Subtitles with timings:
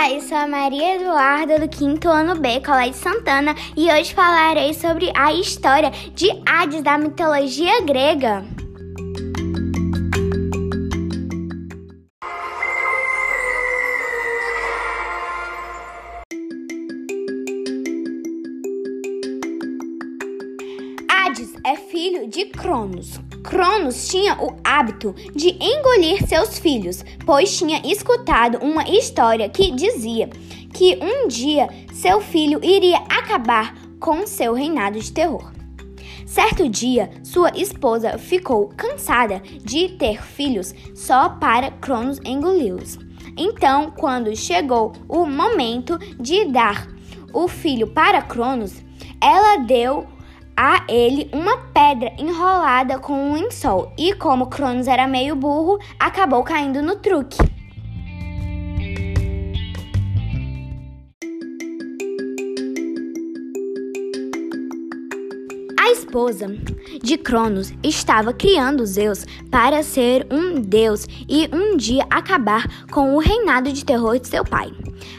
[0.00, 4.72] Olá, eu sou a Maria Eduarda do quinto ano B, Colégio Santana, e hoje falarei
[4.72, 8.42] sobre a história de Hades da mitologia grega.
[21.10, 23.20] Hades é filho de Cronos.
[23.42, 30.28] Cronos tinha o hábito de engolir seus filhos, pois tinha escutado uma história que dizia
[30.72, 35.52] que um dia seu filho iria acabar com seu reinado de terror.
[36.26, 42.98] Certo dia, sua esposa ficou cansada de ter filhos só para Cronos engoli-los.
[43.36, 46.88] Então, quando chegou o momento de dar
[47.32, 48.74] o filho para Cronos,
[49.20, 50.06] ela deu
[50.62, 56.42] a ele uma pedra enrolada com um lençol e, como Cronos era meio burro, acabou
[56.42, 57.38] caindo no truque.
[66.10, 66.48] Esposa
[67.00, 73.20] de Cronos estava criando Zeus para ser um deus e um dia acabar com o
[73.20, 74.72] reinado de terror de seu pai.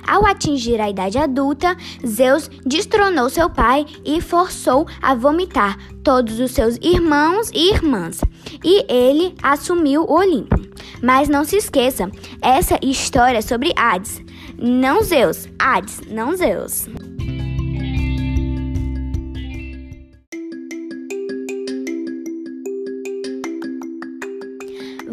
[0.06, 6.52] Ao atingir a idade adulta, Zeus destronou seu pai e forçou a vomitar todos os
[6.52, 8.20] seus irmãos e irmãs,
[8.62, 10.60] e ele assumiu o Olimpo.
[11.02, 12.12] Mas não se esqueça,
[12.42, 14.22] essa história é sobre Hades,
[14.58, 15.48] não Zeus.
[15.58, 16.88] Hades, não Zeus.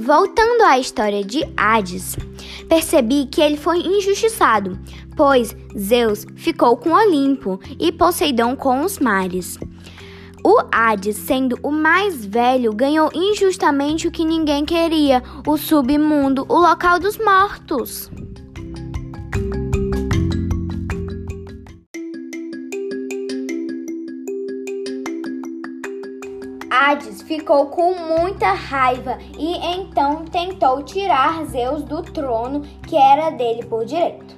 [0.09, 2.17] Voltando à história de Hades,
[2.67, 4.79] percebi que ele foi injustiçado,
[5.15, 9.59] pois Zeus ficou com Olimpo e Poseidon com os mares.
[10.43, 16.57] O Hades, sendo o mais velho, ganhou injustamente o que ninguém queria: o submundo, o
[16.57, 18.11] local dos mortos.
[26.81, 33.65] Hades ficou com muita raiva e então tentou tirar Zeus do trono que era dele
[33.65, 34.37] por direito.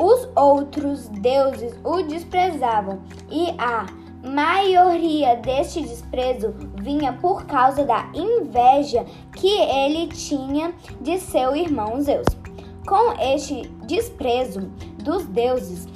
[0.00, 3.86] Os outros deuses o desprezavam e a
[4.24, 12.28] maioria deste desprezo vinha por causa da inveja que ele tinha de seu irmão Zeus.
[12.86, 14.60] Com este desprezo
[15.02, 15.88] dos deuses,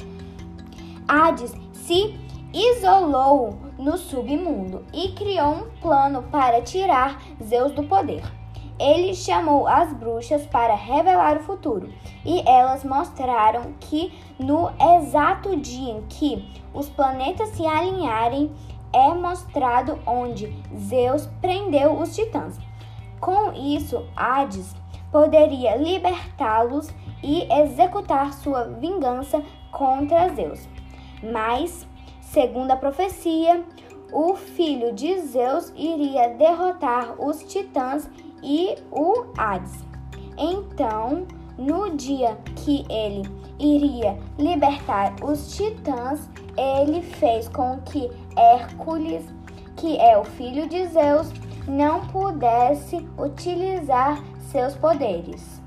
[1.06, 2.17] Hades se
[2.52, 8.22] isolou no submundo e criou um plano para tirar Zeus do poder.
[8.78, 11.92] Ele chamou as bruxas para revelar o futuro
[12.24, 18.50] e elas mostraram que no exato dia em que os planetas se alinharem
[18.92, 22.58] é mostrado onde Zeus prendeu os titãs.
[23.20, 24.74] Com isso, Hades
[25.10, 26.92] poderia libertá-los
[27.22, 30.69] e executar sua vingança contra Zeus.
[31.22, 31.86] Mas
[32.32, 33.62] Segundo a profecia,
[34.10, 38.09] o filho de Zeus iria derrotar os titãs
[38.43, 39.84] e o Hades.
[40.38, 41.26] Então,
[41.59, 43.28] no dia que ele
[43.59, 46.26] iria libertar os titãs,
[46.56, 49.26] ele fez com que Hércules,
[49.76, 51.31] que é o filho de Zeus,
[51.69, 55.62] não pudesse utilizar seus poderes.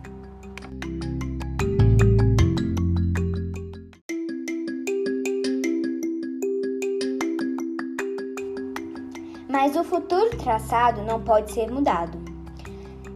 [9.56, 12.20] Mas o futuro traçado não pode ser mudado.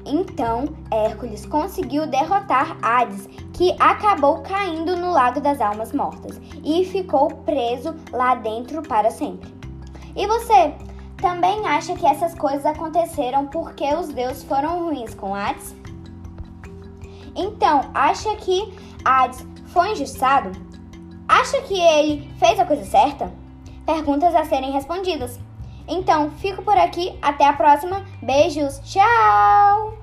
[0.06, 7.28] Então, Hércules conseguiu derrotar Hades, que acabou caindo no Lago das Almas Mortas e ficou
[7.28, 9.54] preso lá dentro para sempre.
[10.16, 10.74] E você,
[11.18, 15.76] também acha que essas coisas aconteceram porque os deuses foram ruins com Hades?
[17.36, 18.74] Então, acha que
[19.04, 20.52] Hades foi injustiçado?
[21.28, 23.30] Acha que ele fez a coisa certa?
[23.86, 25.38] Perguntas a serem respondidas.
[25.90, 27.18] Então, fico por aqui.
[27.22, 28.06] Até a próxima.
[28.22, 28.80] Beijos.
[28.86, 29.99] Tchau!